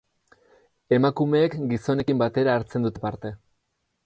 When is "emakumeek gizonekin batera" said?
0.97-2.57